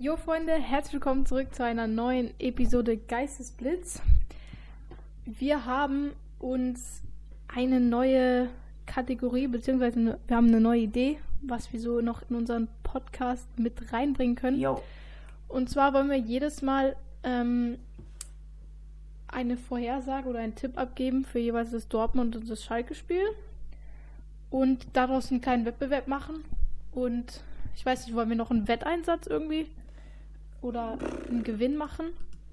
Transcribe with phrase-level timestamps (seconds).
[0.00, 4.00] Jo Freunde, herzlich willkommen zurück zu einer neuen Episode Geistesblitz.
[5.24, 7.02] Wir haben uns
[7.48, 8.48] eine neue
[8.86, 13.48] Kategorie, beziehungsweise eine, wir haben eine neue Idee, was wir so noch in unseren Podcast
[13.58, 14.60] mit reinbringen können.
[14.60, 14.80] Jo.
[15.48, 17.76] Und zwar wollen wir jedes Mal ähm,
[19.26, 23.24] eine Vorhersage oder einen Tipp abgeben für jeweils das Dortmund und das Schalke-Spiel.
[24.48, 26.44] Und daraus einen kleinen Wettbewerb machen.
[26.92, 27.42] Und
[27.74, 29.66] ich weiß nicht, wollen wir noch einen Wetteinsatz irgendwie?
[30.60, 30.98] Oder
[31.28, 32.06] einen Gewinn machen?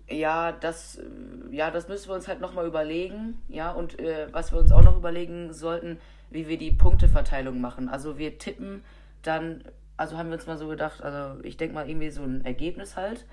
[0.10, 3.42] Ja, das, äh, ja, das müssen wir uns halt nochmal überlegen.
[3.48, 5.98] Ja, und äh, was wir uns auch noch überlegen sollten,
[6.30, 7.90] wie wir die Punkteverteilung machen.
[7.90, 8.84] Also wir tippen
[9.24, 9.64] dann,
[9.98, 12.96] also haben wir uns mal so gedacht, also ich denke mal irgendwie so ein Ergebnis
[12.96, 13.26] halt.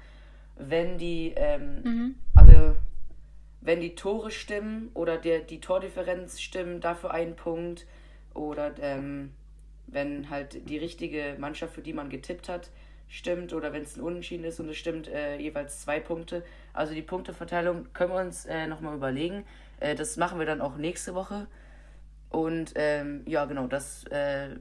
[0.57, 2.15] Wenn die, ähm, Mhm.
[2.35, 2.77] also
[3.61, 7.87] wenn die Tore stimmen oder der, die Tordifferenz stimmen, dafür einen Punkt.
[8.35, 9.33] Oder ähm,
[9.87, 12.71] wenn halt die richtige Mannschaft, für die man getippt hat,
[13.13, 13.53] stimmt.
[13.53, 16.43] Oder wenn es ein Unentschieden ist und es stimmt, äh, jeweils zwei Punkte.
[16.73, 19.45] Also die Punkteverteilung können wir uns äh, nochmal überlegen.
[19.81, 21.47] Äh, das machen wir dann auch nächste Woche.
[22.31, 24.57] Und ähm, ja, genau, das, äh,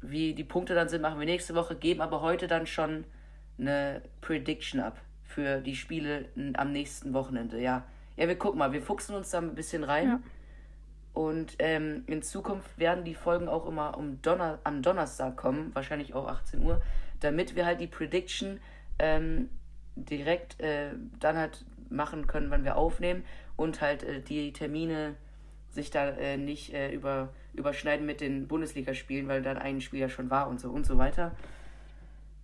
[0.00, 3.04] wie die Punkte dann sind, machen wir nächste Woche, geben aber heute dann schon
[3.58, 7.60] eine Prediction ab für die Spiele am nächsten Wochenende.
[7.60, 7.84] Ja,
[8.16, 10.06] ja, wir gucken mal, wir fuchsen uns da ein bisschen rein.
[10.06, 10.20] Ja.
[11.12, 16.14] Und ähm, in Zukunft werden die Folgen auch immer um Donner am Donnerstag kommen, wahrscheinlich
[16.14, 16.80] auch 18 Uhr,
[17.20, 18.60] damit wir halt die Prediction
[18.98, 19.50] ähm,
[19.96, 23.24] direkt äh, dann halt machen können, wann wir aufnehmen
[23.56, 25.16] und halt äh, die Termine
[25.70, 30.08] sich da äh, nicht äh, über, überschneiden mit den Bundesligaspielen, weil dann ein Spiel ja
[30.08, 31.34] schon war und so und so weiter.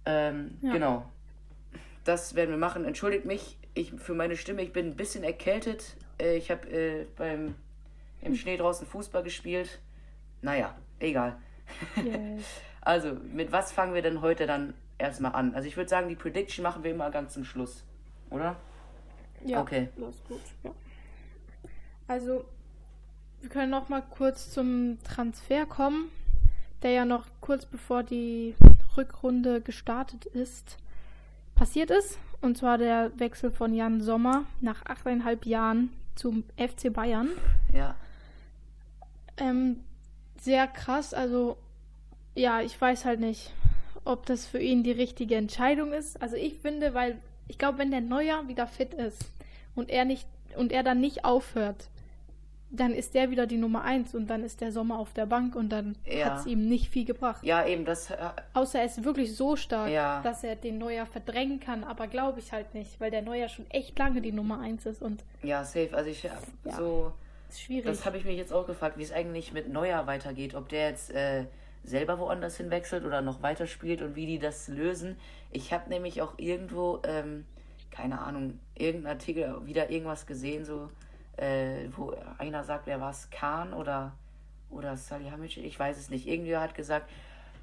[0.07, 0.73] Ähm, Ja.
[0.73, 1.11] Genau.
[2.05, 2.85] Das werden wir machen.
[2.85, 4.63] Entschuldigt mich ich, für meine Stimme.
[4.63, 5.97] Ich bin ein bisschen erkältet.
[6.21, 7.55] Äh, ich habe äh, beim
[8.21, 9.81] im Schnee draußen Fußball gespielt.
[10.43, 11.37] Naja, egal.
[11.97, 12.45] Yes.
[12.85, 15.55] Also, mit was fangen wir denn heute dann erstmal an?
[15.55, 17.83] Also, ich würde sagen, die Prediction machen wir immer ganz zum Schluss.
[18.31, 18.57] Oder?
[19.45, 19.89] Ja, Okay.
[19.97, 20.41] das ist gut.
[20.63, 20.71] Ja.
[22.09, 22.45] Also,
[23.41, 26.11] wir können noch mal kurz zum Transfer kommen,
[26.83, 28.55] der ja noch kurz bevor die
[28.97, 30.77] Rückrunde gestartet ist,
[31.55, 32.19] passiert ist.
[32.41, 37.31] Und zwar der Wechsel von Jan Sommer nach achteinhalb Jahren zum FC Bayern.
[37.73, 37.95] Ja.
[39.39, 39.81] Ähm,
[40.39, 41.15] sehr krass.
[41.15, 41.57] Also,
[42.35, 43.53] ja, ich weiß halt nicht,
[44.05, 46.21] ob das für ihn die richtige Entscheidung ist.
[46.21, 47.19] Also ich finde, weil
[47.49, 49.31] ich glaube, wenn der Neuer wieder fit ist
[49.75, 51.89] und er nicht und er dann nicht aufhört,
[52.71, 55.55] dann ist der wieder die Nummer eins und dann ist der Sommer auf der Bank
[55.55, 56.27] und dann Ja.
[56.27, 57.45] hat es ihm nicht viel gebracht.
[57.45, 58.11] Ja, eben, das.
[58.11, 58.17] Äh,
[58.53, 60.21] Außer er ist wirklich so stark, Ja.
[60.23, 63.71] dass er den Neuer verdrängen kann, aber glaube ich halt nicht, weil der Neuer schon
[63.71, 65.91] echt lange die Nummer eins ist und ja, safe.
[65.93, 66.25] Also, ich.
[66.25, 66.33] Ja.
[66.77, 67.13] So.
[67.49, 67.85] ist schwierig.
[67.85, 70.55] Das habe ich mich jetzt auch gefragt, wie es eigentlich mit Neuer weitergeht.
[70.57, 71.45] Ob der jetzt äh,
[71.85, 75.17] selber woanders hinwechselt oder noch weiterspielt und wie die das lösen.
[75.51, 77.45] Ich habe nämlich auch irgendwo, ähm,
[77.91, 80.91] keine Ahnung, irgendein Artikel, wieder irgendwas gesehen, so,
[81.37, 84.13] äh, wo einer sagt, wer war es, Kahn oder,
[84.71, 86.27] oder Salihamidzic, ich weiß es nicht.
[86.27, 87.11] Irgendwie hat gesagt,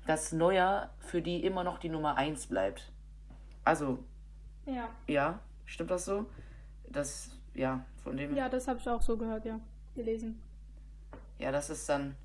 [0.06, 2.92] dass Neuer für die immer noch die Nummer 1 bleibt.
[3.64, 4.00] Also,
[4.66, 4.90] ja.
[5.08, 6.26] ja, stimmt das so?
[6.90, 8.36] Das, ja, von dem.
[8.36, 9.60] ja, das habe ich auch so gehört, ja,
[9.96, 10.42] gelesen.
[11.40, 12.16] Ja, das ist dann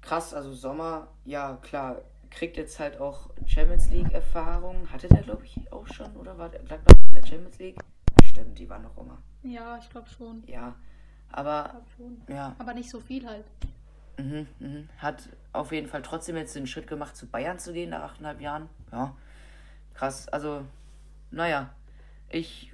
[0.00, 0.34] krass.
[0.34, 4.90] Also Sommer, ja klar, kriegt jetzt halt auch Champions League Erfahrung.
[4.92, 7.78] Hatte der, glaube ich, auch schon, oder war der Gladbach in der Champions League?
[8.22, 9.18] Stimmt, die war noch immer.
[9.42, 10.42] Ja, ich glaube schon.
[10.46, 10.74] Ja,
[11.32, 12.20] aber schon.
[12.28, 13.44] ja, Aber nicht so viel halt.
[14.18, 14.88] mhm, mhm.
[14.98, 18.40] hat auf jeden Fall trotzdem jetzt den Schritt gemacht, zu Bayern zu gehen nach achteinhalb
[18.40, 18.68] Jahren.
[18.92, 19.16] Ja,
[19.94, 20.28] krass.
[20.28, 20.64] Also,
[21.30, 21.70] naja,
[22.28, 22.72] ich,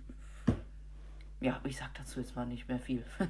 [1.41, 3.05] ja, ich sag dazu jetzt mal nicht mehr viel.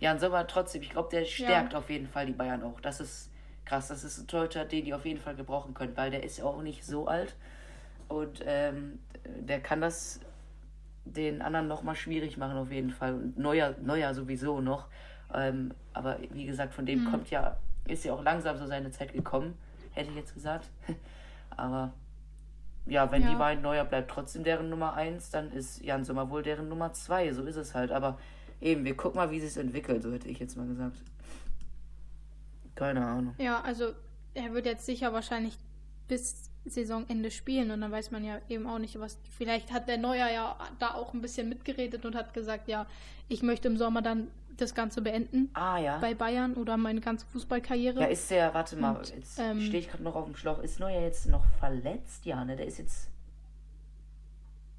[0.00, 2.80] Jan Sommer trotzdem, ich glaube, der stärkt auf jeden Fall die Bayern auch.
[2.80, 3.30] Das ist
[3.64, 3.88] krass.
[3.88, 6.44] Das ist ein Torhüter, den die auf jeden Fall gebrauchen können, weil der ist ja
[6.44, 7.36] auch nicht so alt.
[8.08, 10.20] Und ähm, der kann das
[11.04, 13.14] den anderen nochmal schwierig machen, auf jeden Fall.
[13.14, 14.88] Und Neuer, Neuer sowieso noch.
[15.34, 19.12] Ähm, aber wie gesagt, von dem kommt ja, ist ja auch langsam so seine Zeit
[19.12, 19.56] gekommen,
[19.92, 20.68] hätte ich jetzt gesagt.
[21.56, 21.92] aber
[22.86, 23.30] ja, wenn Ja.
[23.30, 26.92] die beiden Neuer bleibt trotzdem deren Nummer 1, dann ist Jan Sommer wohl deren Nummer
[26.92, 27.32] 2.
[27.34, 27.92] So ist es halt.
[27.92, 28.18] Aber
[28.60, 30.98] eben, wir gucken mal, wie sich entwickelt, so hätte ich jetzt mal gesagt.
[32.74, 33.34] Keine Ahnung.
[33.38, 33.92] Ja, also
[34.34, 35.56] er wird jetzt sicher wahrscheinlich
[36.08, 39.18] bis Saisonende spielen und dann weiß man ja eben auch nicht, was.
[39.36, 42.86] Vielleicht hat der Neuer ja da auch ein bisschen mitgeredet und hat gesagt, ja,
[43.28, 45.98] ich möchte im Sommer dann das Ganze beenden Ah ja.
[46.00, 48.00] bei Bayern oder meine ganze Fußballkarriere.
[48.00, 50.58] Ja, ist der, warte mal, Und, jetzt ähm, stehe ich gerade noch auf dem Schlauch.
[50.62, 52.26] Ist Neuer jetzt noch verletzt?
[52.26, 52.56] Ja, ne?
[52.56, 53.08] Der ist jetzt.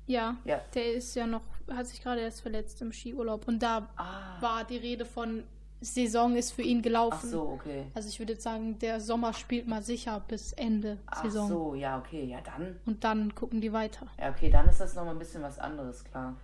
[0.05, 0.61] ja, Ja.
[0.75, 1.41] der ist ja noch,
[1.75, 4.41] hat sich gerade erst verletzt im Skiurlaub und da Ah.
[4.41, 5.43] war die Rede von,
[5.83, 7.17] Saison ist für ihn gelaufen.
[7.19, 7.87] Ach so, okay.
[7.95, 11.47] Also ich würde jetzt sagen, der Sommer spielt mal sicher bis Ende Ach Saison.
[11.49, 12.79] so, ja, okay, ja dann.
[12.85, 14.05] Und dann gucken die weiter.
[14.19, 16.35] Ja, okay, dann ist das nochmal ein bisschen was anderes, klar.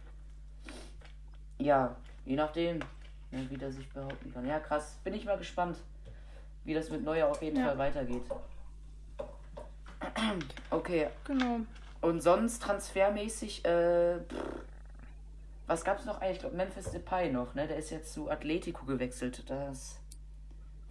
[1.60, 1.96] Ja,
[2.26, 2.80] je nachdem,
[3.32, 4.48] ja, wie der sich behaupten kann.
[4.48, 4.98] Ja, krass.
[5.04, 5.78] Bin ich mal gespannt,
[6.64, 7.68] wie das mit Neuer auf jeden Ja.
[7.68, 8.24] Fall weitergeht.
[10.70, 11.60] Okay, Genau.
[12.02, 14.36] und sonst transfermäßig, äh, pff,
[15.68, 16.38] was gab's noch eigentlich?
[16.38, 17.68] Ich glaube, Memphis Depay noch, ne?
[17.68, 20.00] Der ist jetzt zu Atletico gewechselt, das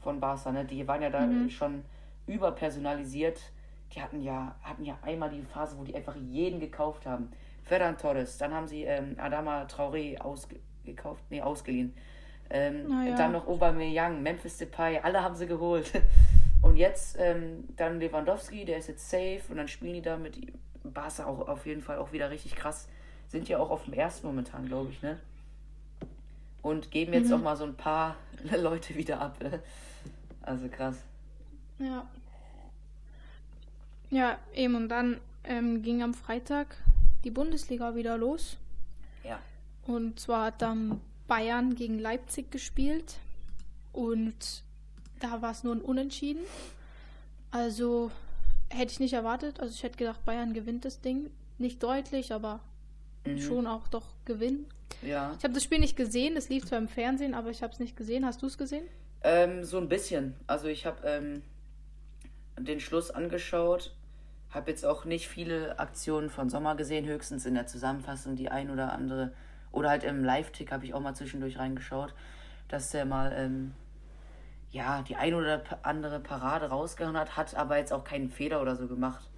[0.02, 0.64] von Barca, ne?
[0.64, 1.50] Die waren ja da Mhm.
[1.50, 1.84] schon
[2.26, 3.40] überpersonalisiert.
[3.94, 7.30] Die hatten ja, hatten ja einmal die Phase, wo die einfach jeden gekauft haben.
[7.64, 11.94] Ferran Torres, dann haben sie ähm, Adama Traoré ausgekauft, nee, ausgeliehen.
[12.50, 13.14] Ähm, ja.
[13.16, 15.90] Dann noch Aubameyang, Memphis Depay, alle haben sie geholt.
[16.62, 20.36] Und jetzt ähm, dann Lewandowski, der ist jetzt safe und dann spielen die da mit
[20.82, 22.88] Barca auch auf jeden Fall auch wieder richtig krass.
[23.28, 25.18] Sind ja auch auf dem ersten momentan, glaube ich, ne?
[26.62, 27.34] Und geben jetzt Mhm.
[27.34, 28.16] auch mal so ein paar
[28.56, 29.40] Leute wieder ab.
[29.42, 29.60] ne?
[30.42, 31.02] Also krass.
[31.78, 32.06] Ja.
[34.10, 34.74] Ja, eben.
[34.76, 36.76] Und dann ähm, ging am Freitag
[37.24, 38.56] die Bundesliga wieder los.
[39.24, 39.38] Ja.
[39.86, 43.18] Und zwar hat dann Bayern gegen Leipzig gespielt.
[43.92, 44.62] Und
[45.20, 46.42] da war es nur ein Unentschieden.
[47.50, 48.10] Also
[48.68, 49.58] hätte ich nicht erwartet.
[49.60, 51.30] Also ich hätte gedacht, Bayern gewinnt das Ding.
[51.58, 52.60] Nicht deutlich, aber
[53.34, 53.40] Mhm.
[53.40, 54.66] schon auch doch gewinnen.
[55.02, 55.34] Ja.
[55.38, 56.36] Ich habe das Spiel nicht gesehen.
[56.36, 58.24] Es lief zwar im Fernsehen, aber ich habe es nicht gesehen.
[58.24, 58.86] Hast du es gesehen?
[59.22, 60.34] Ähm, so ein bisschen.
[60.46, 61.42] Also ich habe ähm,
[62.58, 63.94] den Schluss angeschaut.
[64.50, 68.70] Habe jetzt auch nicht viele Aktionen von Sommer gesehen, höchstens in der Zusammenfassung die ein
[68.70, 69.32] oder andere.
[69.72, 72.14] Oder halt im Live-Tick habe ich auch mal zwischendurch reingeschaut,
[72.68, 73.74] dass der mal ähm,
[74.70, 78.76] ja die ein oder andere Parade rausgehauen hat, hat aber jetzt auch keinen Fehler oder
[78.76, 79.28] so gemacht.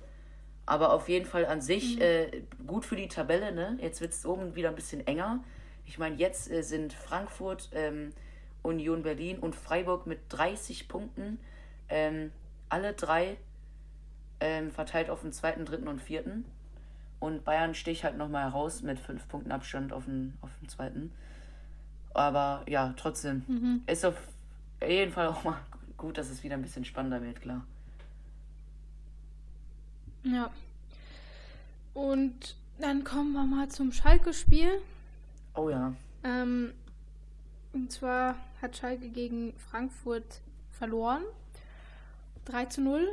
[0.69, 3.79] Aber auf jeden Fall an sich äh, gut für die Tabelle, ne?
[3.81, 5.43] Jetzt wird es oben wieder ein bisschen enger.
[5.87, 8.13] Ich meine, jetzt äh, sind Frankfurt, ähm,
[8.63, 11.39] Union Berlin und Freiburg mit 30 Punkten.
[11.89, 12.33] Ähm,
[12.69, 13.39] alle drei
[14.41, 16.45] ähm, verteilt auf den zweiten, dritten und vierten.
[17.19, 21.13] Und Bayern sticht halt nochmal heraus mit fünf Punkten Abstand auf den, auf den zweiten.
[22.13, 23.43] Aber ja, trotzdem.
[23.49, 23.83] Mhm.
[23.87, 24.19] Ist auf
[24.87, 25.61] jeden Fall auch mal
[25.97, 27.65] gut, dass es wieder ein bisschen spannender wird, klar.
[30.23, 30.51] Ja.
[31.95, 34.81] Und dann kommen wir mal zum Schalke-Spiel.
[35.55, 35.95] Oh ja.
[36.23, 36.73] Ähm,
[37.73, 41.23] und zwar hat Schalke gegen Frankfurt verloren.
[42.45, 43.09] 3 zu 0.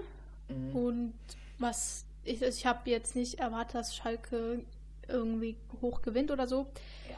[0.50, 0.76] Mhm.
[0.76, 1.14] Und
[1.60, 4.64] was ich, also ich habe jetzt nicht erwartet, dass Schalke
[5.08, 6.68] irgendwie hoch gewinnt oder so.
[7.10, 7.18] Ja.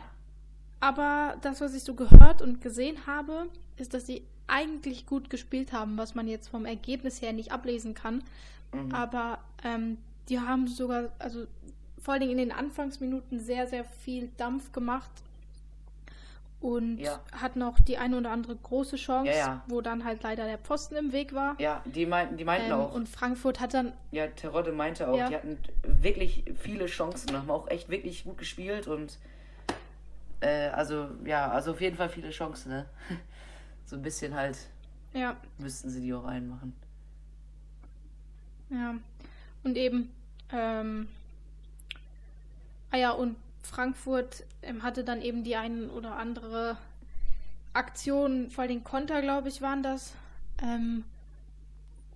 [0.80, 5.74] Aber das, was ich so gehört und gesehen habe, ist, dass sie eigentlich gut gespielt
[5.74, 8.24] haben, was man jetzt vom Ergebnis her nicht ablesen kann.
[8.74, 8.94] Mhm.
[8.94, 9.98] Aber ähm,
[10.30, 11.46] die haben sogar, also
[12.02, 15.12] vor allen Dingen in den Anfangsminuten sehr, sehr viel Dampf gemacht
[16.60, 17.19] und Ja.
[17.31, 19.64] hatten auch die eine oder andere große Chance, Ja, ja.
[19.68, 21.56] wo dann halt leider der Pfosten im Weg war.
[21.60, 22.94] Ja, die meinten, die meinten Ähm, auch.
[22.94, 27.68] und Frankfurt hat dann, Ja, Terodde meinte auch, die hatten wirklich viele Chancen, haben auch
[27.69, 29.18] echt wirklich gut gespielt und
[30.42, 32.86] äh, also ja, also auf jeden Fall viele Chancen, ne?
[33.86, 34.58] So ein bisschen halt
[35.14, 36.74] ja, müssten sie die auch reinmachen.
[38.69, 38.96] Ja.
[39.64, 40.12] Und eben,
[40.52, 41.08] ähm,
[42.92, 46.78] ah ja, und Frankfurt ähm, hatte dann eben die ein oder andere
[47.74, 50.14] Aktion, vor allem Konter, glaube ich, waren das,
[50.62, 51.04] ähm,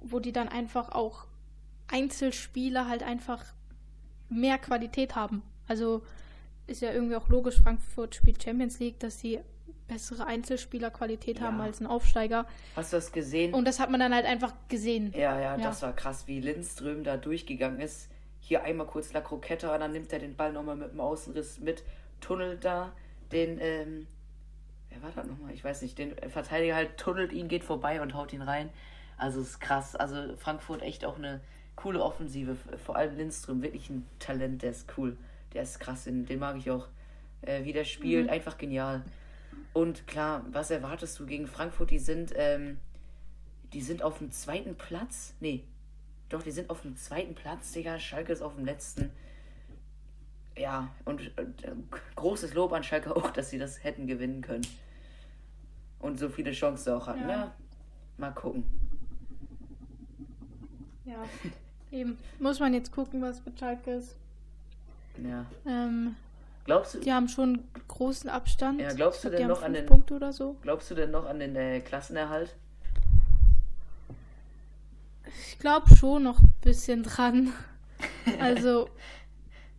[0.02, 1.26] wo die dann einfach auch
[1.88, 3.44] Einzelspieler halt einfach
[4.30, 5.44] mehr Qualität haben.
[5.68, 6.02] Also
[6.68, 9.40] ist ja irgendwie auch logisch, Frankfurt spielt Champions League, dass sie
[9.88, 11.48] bessere Einzelspielerqualität Ja.
[11.48, 12.46] haben als ein Aufsteiger.
[12.76, 13.54] Hast du das gesehen?
[13.54, 15.12] Und das hat man dann halt einfach gesehen.
[15.16, 15.58] ja, ja, Ja.
[15.58, 18.10] das war krass, wie Lindström da durchgegangen ist.
[18.40, 21.84] Hier einmal kurz La Croquette, dann nimmt er den Ball nochmal mit dem Außenriss mit,
[22.20, 22.92] tunnelt da
[23.32, 24.08] den, ähm,
[24.90, 25.54] wer war das nochmal?
[25.54, 28.70] Ich weiß nicht, den Verteidiger halt tunnelt ihn, geht vorbei und haut ihn rein.
[29.18, 29.96] Also es ist krass.
[29.96, 31.40] Also Frankfurt echt auch eine
[31.76, 32.58] coole Offensive.
[32.84, 35.16] Vor allem Lindström, wirklich ein Talent, der ist cool.
[35.54, 36.88] Der ist krass, den, den mag ich auch.
[37.44, 38.32] Äh, wie der spielt, Mhm.
[38.32, 39.04] einfach genial.
[39.74, 41.92] Und klar, was erwartest du gegen Frankfurt?
[41.92, 42.78] Die sind, ähm,
[43.74, 45.34] die sind auf dem zweiten Platz.
[45.40, 45.64] Nee,
[46.30, 48.00] doch, die sind auf dem zweiten Platz, Digga.
[48.00, 49.12] Schalke ist auf dem letzten.
[50.58, 51.46] Ja, und äh,
[52.16, 54.66] großes Lob an Schalke auch, dass sie das hätten gewinnen können.
[56.00, 57.22] Und so viele Chancen auch hatten.
[57.22, 57.30] Ja.
[57.30, 57.56] Ja,
[58.18, 58.64] mal gucken.
[61.06, 61.24] Ja,
[61.92, 62.18] eben.
[62.40, 64.16] Muss man jetzt gucken, was mit Schalke ist.
[65.22, 65.46] Ja.
[65.66, 66.16] Ähm,
[66.66, 68.80] Glaubst du, die haben schon einen großen Abstand.
[68.82, 70.56] Ja, glaubst du glaub, denn noch an den- Punkte oder so?
[70.62, 72.56] glaubst du denn noch an den äh, Klassenerhalt?
[75.50, 77.54] Ich glaube schon noch ein bisschen dran.
[78.40, 78.88] Also,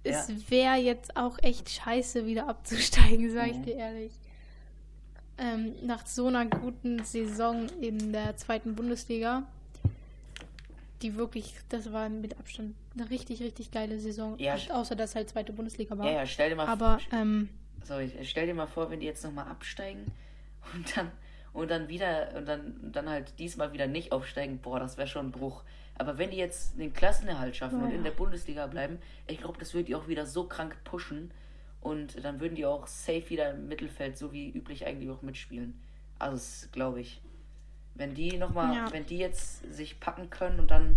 [0.05, 3.63] es wäre jetzt auch echt scheiße, wieder abzusteigen, sage ich Mhm.
[3.65, 4.13] dir ehrlich.
[5.39, 9.43] ähm, nach so einer guten Saison in der zweiten Bundesliga,
[11.03, 14.39] die wirklich, das war mit Abstand eine richtig, richtig geile Saison.
[14.39, 16.07] Ja, außer dass halt zweite Bundesliga war.
[16.07, 17.49] Ja, ja, stell dir mal Aber, ähm,
[17.83, 20.07] sorry, stell dir mal vor, wenn die jetzt nochmal absteigen
[20.75, 21.11] und dann
[21.53, 25.27] und dann wieder und dann, dann halt diesmal wieder nicht aufsteigen, boah, das wäre schon
[25.27, 25.65] ein Bruch.
[25.99, 29.59] Aber wenn die jetzt den Klassenerhalt schaffen Ja, und in der Bundesliga bleiben, ich glaube,
[29.59, 31.31] das würde die auch wieder so krank pushen
[31.81, 35.79] und dann würden die auch safe wieder im Mittelfeld so wie üblich eigentlich auch mitspielen.
[36.19, 37.21] Also das glaube ich.
[37.95, 38.93] Wenn die noch mal, Ja.
[38.93, 40.97] wenn die jetzt sich packen können und dann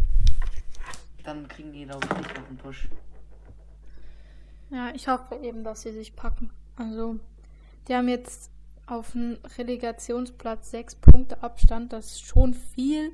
[1.24, 2.88] dann kriegen die glaube ich noch einen Push.
[4.70, 6.52] Ja, ich hoffe eben, dass sie sich packen.
[6.76, 7.20] Also,
[7.88, 8.52] die haben jetzt
[8.86, 11.94] auf dem Relegationsplatz sechs Punkte Abstand.
[11.94, 13.12] Das ist schon viel,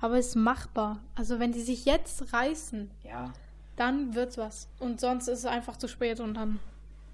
[0.00, 1.00] aber ist machbar.
[1.14, 3.32] Also, wenn die sich jetzt reißen, Ja.
[3.76, 4.68] dann wird's was.
[4.78, 6.58] Und sonst ist es einfach zu spät und dann,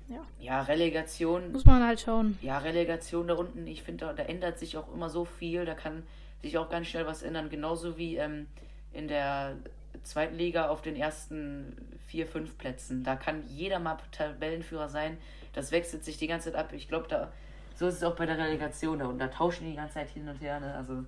[0.08, 2.38] ja, Ja, Relegation muss man halt schauen.
[2.42, 5.74] Ja, Relegation da unten, ich finde, da, da ändert sich auch immer so viel, da
[5.74, 6.02] kann
[6.42, 8.46] sich auch ganz schnell was ändern, genauso wie ähm,
[8.92, 9.56] in der
[10.02, 13.02] zweiten Liga auf den ersten vier, fünf Plätzen.
[13.02, 15.16] Da kann jeder mal Tabellenführer sein,
[15.54, 16.72] das wechselt sich die ganze Zeit ab.
[16.72, 17.32] Ich glaube, da
[17.74, 20.08] so ist es auch bei der Relegation da und da tauschen die die ganze Zeit
[20.10, 20.74] hin und her, ne?
[20.74, 21.04] Also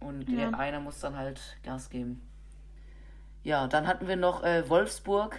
[0.00, 0.50] und Ja.
[0.50, 2.20] der einer muss dann halt Gas geben.
[3.42, 5.38] Ja, dann hatten wir noch äh, Wolfsburg,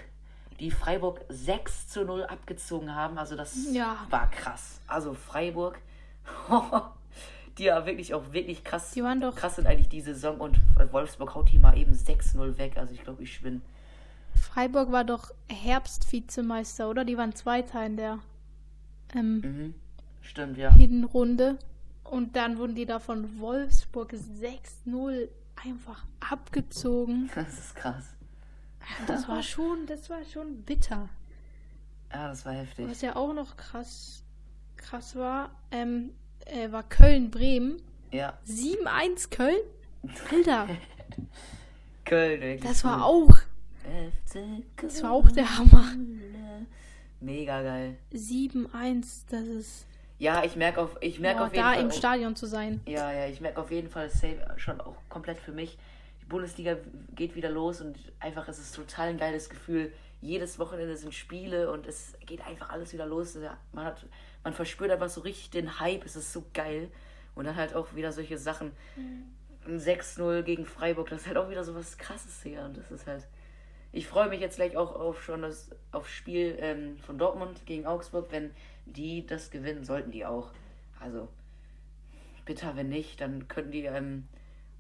[0.59, 3.17] die Freiburg 6 zu 0 abgezogen haben.
[3.17, 3.97] Also das Ja.
[4.09, 4.81] war krass.
[4.87, 5.79] Also Freiburg,
[7.57, 10.57] die ja wirklich auch wirklich krass, Die waren doch- krass sind eigentlich die Saison und
[10.91, 12.77] Wolfsburg haut die mal eben 6-0 weg.
[12.77, 13.61] Also ich glaube, ich spinne.
[14.35, 17.03] Freiburg war doch Herbstvizemeister, oder?
[17.05, 18.19] Die waren Zweiter in der
[19.15, 19.73] ähm, Mhm.
[20.21, 20.71] Stimmt, ja.
[20.71, 21.57] Hinrunde.
[22.03, 25.27] Und dann wurden die da von Wolfsburg 6-0
[25.63, 27.29] einfach abgezogen.
[27.35, 28.05] Das ist krass.
[29.07, 31.09] Das war schon, das war schon bitter.
[32.11, 32.87] Ja, das war heftig.
[32.89, 34.23] Was ja auch noch krass,
[34.77, 36.11] krass war, ähm,
[36.45, 37.81] äh, war Köln-Bremen.
[38.11, 38.37] Ja.
[38.47, 39.59] 7-1 Köln?
[40.31, 40.67] Alter,
[42.05, 42.61] Köln, wirklich.
[42.61, 43.37] das war auch,
[44.81, 45.85] das war auch der Hammer.
[47.19, 47.97] Mega geil.
[48.13, 49.85] 7-1, das ist,
[50.19, 51.81] Ja, ich merke auf, ich merke boah, auf jeden da Fall.
[51.81, 52.81] im auch- Stadion zu sein.
[52.85, 55.77] Ja, ja, ich merke auf jeden Fall safe schon auch komplett für mich.
[56.29, 56.77] Bundesliga
[57.15, 59.91] geht wieder los und einfach es ist total ein geiles Gefühl.
[60.21, 63.37] Jedes Wochenende sind Spiele und es geht einfach alles wieder los.
[63.73, 64.05] Man hat,
[64.43, 66.05] man verspürt einfach so richtig den Hype.
[66.05, 66.89] Es ist so geil.
[67.35, 68.71] Und dann halt auch wieder solche Sachen.
[69.65, 72.63] Ein 6-0 gegen Freiburg, das ist halt auch wieder so was krasses hier.
[72.63, 73.27] Und das ist halt.
[73.91, 77.87] Ich freue mich jetzt gleich auch auf schon das aufs Spiel ähm, von Dortmund gegen
[77.87, 78.51] Augsburg, wenn
[78.85, 80.51] die das gewinnen, sollten die auch.
[80.99, 81.27] Also
[82.45, 84.27] bitter, wenn nicht, dann könnten die ähm,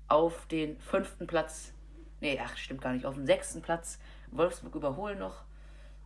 [0.09, 1.73] auf den fünften Platz,
[2.19, 3.99] nee, ach, stimmt gar nicht, auf den sechsten Platz
[4.31, 5.43] Wolfsburg überholen noch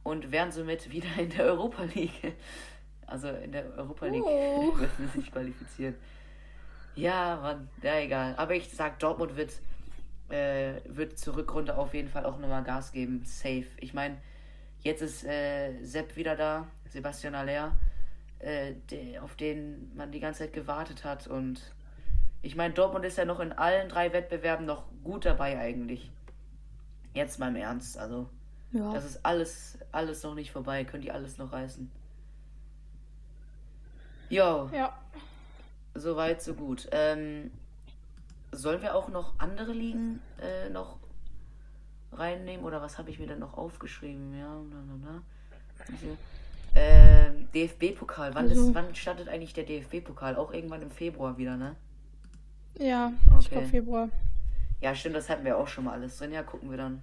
[0.04, 2.36] und wären somit wieder in der Europa League.
[3.08, 4.74] Also in der Europa League Oh.
[4.78, 5.96] würden sie sich qualifizieren.
[6.96, 8.36] Ja, Mann, ja, egal.
[8.38, 9.52] Aber ich sag, Dortmund wird,
[10.30, 13.24] äh, wird zur Rückrunde auf jeden Fall auch nochmal Gas geben.
[13.26, 13.66] Safe.
[13.78, 14.18] Ich meine,
[14.82, 17.76] jetzt ist äh, Sepp wieder da, Sebastian Aller,
[18.40, 21.28] äh, der, auf den man die ganze Zeit gewartet hat.
[21.28, 21.74] Und
[22.44, 26.12] ich meine, Dortmund ist ja noch in allen drei Wettbewerben noch gut dabei eigentlich.
[27.16, 27.98] Jetzt mal im Ernst.
[27.98, 28.30] Also,
[28.72, 28.94] Ja.
[28.94, 30.84] das ist alles, alles noch nicht vorbei.
[30.84, 31.90] Können die alles noch reißen.
[34.30, 34.98] Jo, ja.
[35.94, 36.88] soweit, so gut.
[36.92, 37.52] Ähm,
[38.52, 40.98] sollen wir auch noch andere Ligen äh, noch
[42.12, 42.66] reinnehmen?
[42.66, 44.38] Oder was habe ich mir denn noch aufgeschrieben?
[44.38, 45.22] Ja, na, na, na.
[45.80, 46.18] Also,
[46.76, 48.34] ähm, DFB-Pokal.
[48.36, 50.36] Wann, Also- ist, wann startet eigentlich der DFB-Pokal?
[50.36, 51.76] Auch irgendwann im Februar wieder, ne?
[52.80, 53.50] Ja, ich Okay.
[53.50, 54.10] glaube Februar.
[54.82, 56.32] Ja, stimmt, das hatten wir auch schon mal alles drin.
[56.34, 57.02] Ja, gucken wir dann,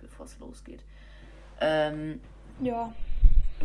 [0.00, 0.82] bevor es losgeht.
[1.60, 2.20] Ähm,
[2.60, 2.92] Ja.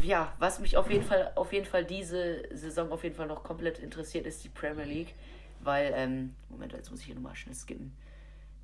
[0.02, 3.44] ja, was mich auf jeden Fall, auf jeden Fall diese Saison auf jeden Fall noch
[3.44, 5.14] komplett interessiert, ist die Premier League.
[5.62, 7.92] Weil, ähm, Moment, jetzt muss ich hier nochmal schnell skippen.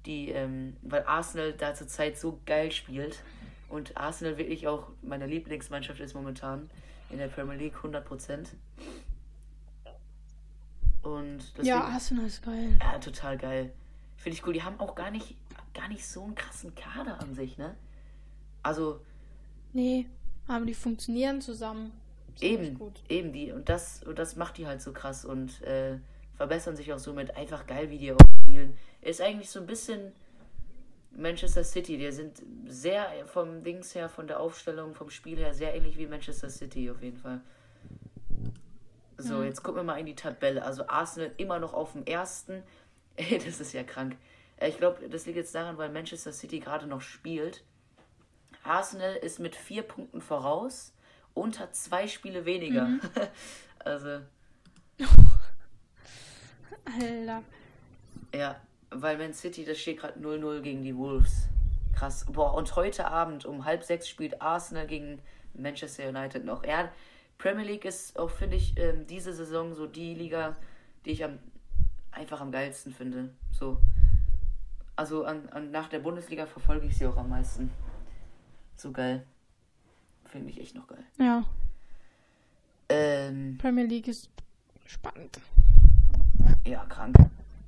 [0.05, 3.21] Die, ähm, weil Arsenal da zurzeit so geil spielt
[3.67, 6.69] und Arsenal wirklich auch meine Lieblingsmannschaft ist momentan
[7.09, 8.55] in der Premier League 100%.
[11.05, 12.77] Und deswegen, Ja, Arsenal ist geil.
[12.81, 13.71] ja, total geil.
[14.17, 14.53] Finde ich cool.
[14.53, 15.35] Die haben auch gar nicht,
[15.73, 17.75] gar nicht so einen krassen Kader an sich, ne?
[18.63, 18.99] Also,
[19.73, 20.07] Nee,
[20.47, 21.91] aber die funktionieren zusammen.
[22.41, 23.01] Eben, Gut.
[23.09, 25.99] eben die und das und das macht die halt so krass und äh,
[26.35, 28.75] verbessern sich auch somit einfach geil, wie die auch spielen.
[29.01, 30.11] Ist eigentlich so ein bisschen
[31.15, 31.97] Manchester City.
[31.97, 36.07] Die sind sehr vom Dings her, von der Aufstellung, vom Spiel her sehr ähnlich wie
[36.07, 37.41] Manchester City auf jeden Fall.
[39.17, 39.45] So, Mhm.
[39.45, 40.63] jetzt gucken wir mal in die Tabelle.
[40.63, 42.63] Also Arsenal immer noch auf dem ersten.
[43.15, 44.17] Ey, das ist ja krank.
[44.57, 47.63] Äh, Ich glaube, das liegt jetzt daran, weil Manchester City gerade noch spielt.
[48.63, 50.93] Arsenal ist mit vier Punkten voraus
[51.33, 52.89] und hat zwei Spiele weniger.
[53.79, 54.21] also,
[56.85, 57.43] Alter.
[58.33, 61.47] Ja, weil Man City, das steht gerade 0-0 gegen die Wolves.
[61.95, 62.25] Krass.
[62.29, 65.21] Boah, und heute Abend um halb sechs spielt Arsenal gegen
[65.53, 66.65] Manchester United noch.
[66.65, 66.91] Ja,
[67.37, 70.55] Premier League ist auch, finde ich, ähm, diese Saison so die Liga,
[71.05, 71.39] die ich am
[72.11, 73.29] einfach am geilsten finde.
[73.51, 73.77] So.
[74.95, 77.71] Also an, an, nach der Bundesliga verfolge ich sie auch am meisten.
[78.75, 79.25] So geil.
[80.25, 81.03] Finde ich echt noch geil.
[81.19, 81.43] Ja.
[82.89, 84.29] Ähm, Premier League ist
[84.85, 85.39] spannend.
[86.65, 87.17] ja, krank.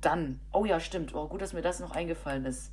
[0.00, 1.14] Dann, oh ja, stimmt.
[1.14, 2.72] Oh, gut, dass mir das noch eingefallen ist.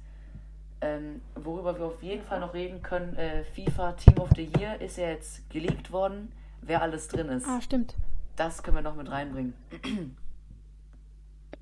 [0.82, 4.80] Ähm, worüber wir auf jeden Fall noch reden können, äh, FIFA Team of the Year
[4.82, 6.32] ist ja jetzt geleakt worden,
[6.66, 7.48] wer alles drin ist.
[7.48, 7.96] Ah, stimmt.
[8.36, 9.54] Das können wir noch mit reinbringen.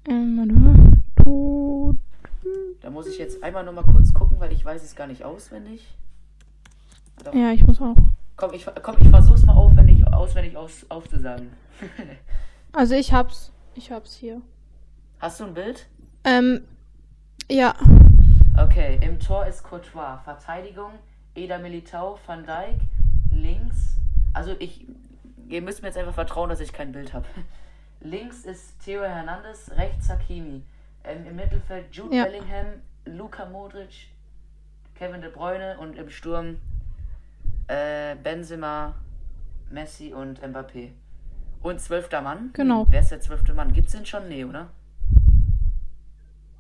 [0.06, 1.02] Ähm.
[1.16, 1.98] Du.
[2.82, 5.24] Da muss ich jetzt einmal noch mal kurz gucken, weil ich weiß es gar nicht
[5.24, 5.96] auswendig.
[7.24, 7.34] Doch.
[7.34, 7.96] Ja, ich muss auch.
[8.36, 11.52] Komm, ich, komm, ich versuch's mal aufwendig, auswendig aus, aufzusagen.
[12.76, 13.52] Also ich hab's.
[13.76, 14.42] Ich hab's hier.
[15.20, 15.88] Hast du ein Bild?
[16.24, 16.62] Ähm,
[17.50, 17.76] ja.
[18.60, 20.18] Okay, im Tor ist Courtois.
[20.24, 20.92] Verteidigung,
[21.36, 22.82] Eda Militao, Van Dijk.
[24.34, 24.86] Also ich,
[25.48, 27.25] ihr müsst mir jetzt einfach vertrauen, dass ich kein Bild habe.
[28.02, 30.63] Links ist Theo Hernandez, rechts Hakimi.
[31.06, 32.25] Ähm, Im Mittelfeld Jude Ja.
[32.25, 32.66] Bellingham,
[33.06, 34.08] Luka Modric,
[34.96, 36.58] Kevin De Bruyne und im Sturm
[37.68, 38.96] äh, Benzema,
[39.70, 40.90] Messi und Mbappé.
[41.62, 42.50] Und zwölfter Mann?
[42.54, 42.86] Genau.
[42.86, 43.72] Hm, Wer ist der zwölfte Mann?
[43.72, 44.28] Gibt's den schon?
[44.28, 44.68] Nee, oder?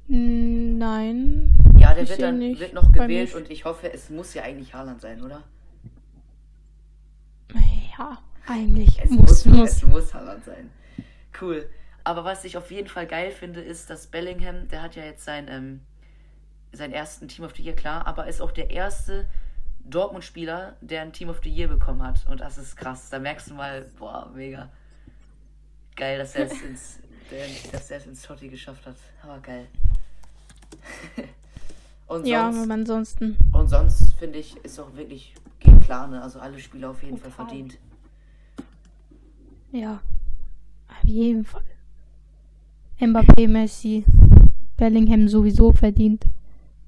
[0.07, 1.55] Hm, Nein.
[1.77, 2.59] Ja, der wird dann nicht.
[2.61, 5.43] wird noch Bei gewählt und ich hoffe, es muss ja eigentlich Haaland sein, oder?
[7.97, 8.99] Ja, eigentlich.
[9.01, 9.69] Es muss, muss, muss.
[9.71, 10.69] es muss Haaland sein.
[11.39, 11.69] Cool.
[12.03, 15.23] Aber was ich auf jeden Fall geil finde, ist, dass Bellingham, der hat ja jetzt
[15.23, 15.81] sein, ähm,
[16.73, 19.25] seinen ersten Team of the Year, klar, aber ist auch der erste
[19.85, 22.25] Dortmund-Spieler, der ein Team of the Year bekommen hat.
[22.27, 23.09] Und das ist krass.
[23.09, 24.69] Da merkst du mal, boah, mega.
[25.95, 26.99] Geil, dass er es ins,
[27.31, 28.95] der, dass er es ins Totti geschafft hat.
[29.21, 29.67] Aber geil.
[32.07, 33.37] und Ja, sonst, aber ansonsten.
[33.51, 35.35] und sonst finde ich, ist auch wirklich
[35.83, 36.21] klar, ne?
[36.21, 37.45] Also alle Spieler auf jeden Fall Total.
[37.47, 37.77] verdient.
[39.71, 40.01] Ja.
[40.87, 41.63] Auf jeden Fall.
[42.99, 44.05] Mbappé, Messi,
[44.77, 46.25] Bellingham sowieso verdient.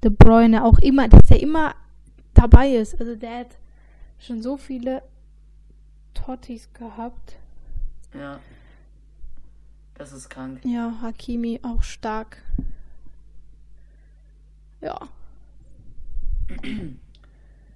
[0.02, 1.74] De Bruyne auch immer, dass er immer
[2.34, 2.98] dabei ist.
[3.00, 3.58] Also der hat
[4.18, 5.02] schon so viele
[6.14, 7.36] Tottis gehabt.
[8.14, 8.40] Ja.
[9.94, 10.60] Das ist krank.
[10.64, 12.42] Ja, Hakimi auch stark.
[14.80, 15.08] Ja.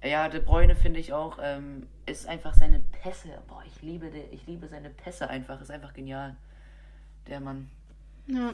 [0.03, 3.29] Ja, De Bruyne finde ich auch, ähm, ist einfach seine Pässe.
[3.47, 5.61] Boah, ich liebe, de, ich liebe seine Pässe einfach.
[5.61, 6.35] Ist einfach genial.
[7.27, 7.69] Der Mann.
[8.27, 8.53] Ja,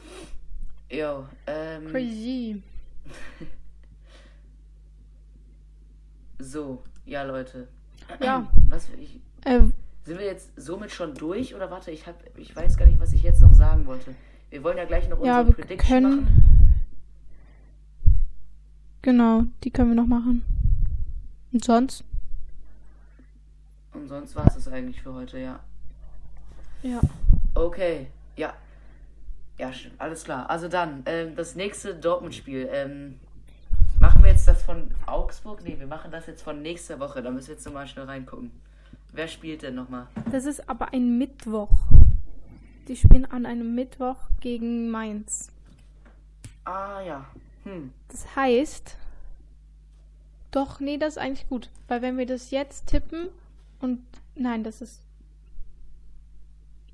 [0.90, 2.62] Jo, ähm, crazy.
[6.38, 7.68] so, ja, Leute.
[8.20, 8.46] Ja.
[8.68, 9.60] Was, ich, Äh,
[10.04, 11.54] sind wir jetzt somit schon durch?
[11.54, 14.14] Oder warte, ich, hab, ich weiß gar nicht, was ich jetzt noch sagen wollte.
[14.48, 16.16] Wir wollen ja gleich noch ja, unsere Prediction können.
[16.22, 16.84] machen.
[19.02, 20.42] Genau, die können wir noch machen.
[21.52, 22.04] Und sonst?
[23.92, 25.60] Und sonst war es das eigentlich für heute, ja.
[26.82, 27.00] Ja.
[27.54, 28.54] Okay, ja.
[29.58, 30.48] Ja, stimmt, alles klar.
[30.48, 32.68] Also dann, ähm, das nächste Dortmund-Spiel.
[32.70, 33.18] Ähm,
[33.98, 35.64] machen wir jetzt das von Augsburg?
[35.64, 37.22] Nee, wir machen das jetzt von nächster Woche.
[37.22, 38.52] Da müssen wir jetzt nochmal schnell reingucken.
[39.12, 40.06] Wer spielt denn nochmal?
[40.30, 41.72] Das ist aber ein Mittwoch.
[42.86, 45.50] Die spielen an einem Mittwoch gegen Mainz.
[46.64, 47.24] Ah, ja.
[47.64, 47.92] Hm.
[48.08, 48.96] Das heißt.
[50.58, 51.70] Doch, nee, das ist eigentlich gut.
[51.86, 53.28] Weil wenn wir das jetzt tippen
[53.80, 54.04] und.
[54.34, 55.04] Nein, das ist.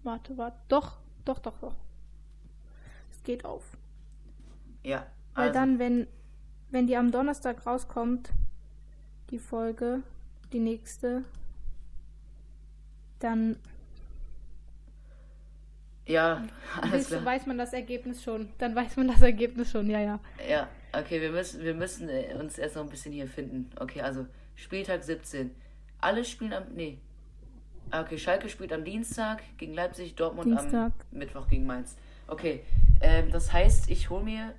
[0.03, 0.59] Warte, warte.
[0.69, 1.75] Doch, doch, doch, doch.
[3.11, 3.63] Es geht auf.
[4.83, 5.07] Ja.
[5.35, 6.07] Weil Also, dann, wenn,
[6.73, 8.33] wenn die am Donnerstag rauskommt,
[9.31, 10.03] die Folge,
[10.53, 11.25] die nächste,
[13.21, 13.57] dann
[16.07, 16.43] ja,
[16.83, 17.25] alles klar.
[17.25, 18.51] weiß man das Ergebnis schon.
[18.59, 20.21] Dann weiß man das Ergebnis schon, ja, ja.
[20.47, 20.69] Ja,
[21.01, 23.71] okay, wir müssen, wir müssen äh, uns erst noch ein bisschen hier finden.
[23.79, 25.51] Okay, also Spieltag 17.
[26.01, 26.65] Alle spielen am.
[26.75, 26.99] Nee.
[27.91, 30.93] Ah, Okay, Schalke spielt am Dienstag gegen Leipzig, Dortmund Dienstag.
[31.13, 31.97] am Mittwoch gegen Mainz.
[32.27, 32.63] Okay,
[33.01, 34.55] ähm, das heißt, ich hol mir.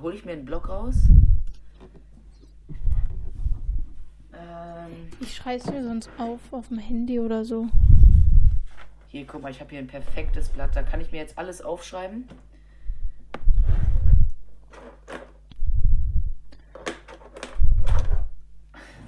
[0.00, 0.96] Hol ich mir einen Block raus?
[4.32, 7.68] Ähm, Ich schreibe mir sonst auf auf dem Handy oder so.
[9.08, 10.74] hier, guck mal, ich habe hier ein perfektes Blatt.
[10.74, 12.28] Da kann ich mir jetzt alles aufschreiben.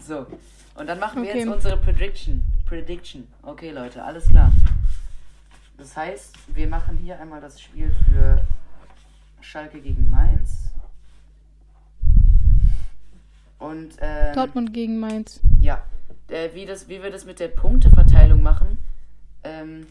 [0.06, 0.26] So,
[0.76, 1.40] und dann machen wir Okay.
[1.40, 2.42] jetzt unsere Prediction.
[2.66, 3.26] Prediction.
[3.42, 4.52] Okay, Leute, alles klar.
[5.78, 8.40] Das heißt, wir machen hier einmal das Spiel für
[9.40, 10.70] Schalke gegen Mainz.
[13.58, 15.40] Und ähm, Dortmund gegen Mainz.
[15.60, 15.82] ja,
[16.28, 18.78] äh, wie, das, wie wir das mit der Punkteverteilung machen,
[19.44, 19.86] ähm,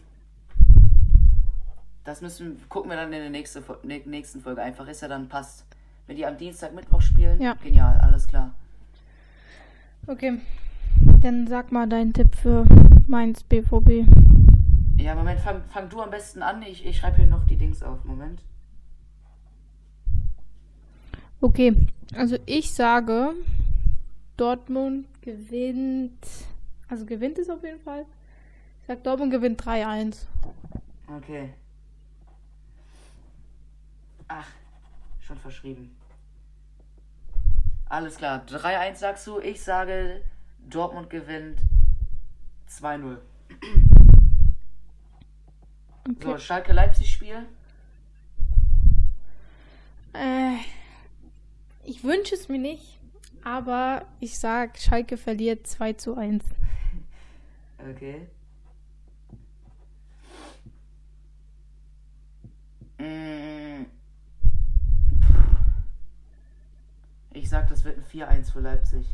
[2.04, 4.86] das müssen, gucken wir dann in der nächste, nächsten Folge einfach.
[4.86, 5.64] Ist ja dann passt.
[6.06, 7.54] Wenn die am Dienstag, Mittwoch spielen, Ja.
[7.54, 8.54] genial, alles klar.
[10.08, 10.38] Okay.
[11.20, 12.64] Dann sag mal deinen Tipp für
[13.08, 14.06] Mainz BVB.
[14.96, 16.62] Ja, Moment, fang, fang du am besten an.
[16.62, 18.04] Ich, ich schreibe hier noch die Dings auf.
[18.04, 18.40] Moment.
[21.40, 21.74] Okay,
[22.14, 23.34] also ich sage,
[24.36, 26.24] Dortmund gewinnt.
[26.88, 28.06] Also gewinnt es auf jeden Fall.
[28.80, 30.26] Ich sag, Dortmund gewinnt 3-1.
[31.18, 31.50] Okay.
[34.28, 34.48] Ach,
[35.20, 35.90] schon verschrieben.
[37.88, 38.44] Alles klar.
[38.46, 39.38] 3-1 sagst du.
[39.40, 40.22] Ich sage,
[40.68, 41.60] Dortmund gewinnt
[42.68, 43.18] 2-0.
[46.06, 46.38] So, Okay.
[46.38, 47.46] Schalke-Leipzig-Spiel.
[50.12, 50.56] Äh,
[51.84, 52.98] ich wünsche es mir nicht,
[53.42, 56.44] aber ich sag, Schalke verliert 2 zu 1.
[57.90, 58.26] Okay.
[67.46, 69.06] Ich sag, das wird ein 4-1 für Leipzig.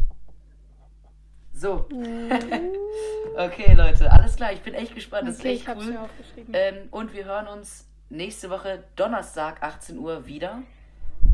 [1.53, 1.87] So.
[3.37, 4.55] okay, Leute, alles klar.
[4.55, 5.29] Ich bin echt gespannt.
[5.29, 5.85] Das Okay, ist ich echt cool.
[5.93, 6.55] mir aufgeschrieben.
[6.57, 10.63] Ähm, und wir hören uns nächste Woche Donnerstag 18 Uhr wieder.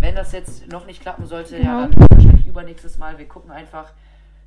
[0.01, 1.95] Wenn das jetzt noch nicht klappen sollte, ja, Genau.
[2.01, 3.17] dann wahrscheinlich übernächstes Mal.
[3.17, 3.93] Wir gucken einfach,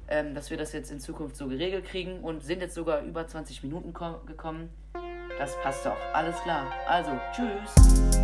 [0.10, 3.26] ähm, dass wir das jetzt in Zukunft so geregelt kriegen und sind jetzt sogar über
[3.26, 4.68] 20 Minuten ko- gekommen.
[5.40, 5.96] Das passt doch.
[6.14, 6.68] Alles klar.
[6.86, 8.20] Also, tschüss.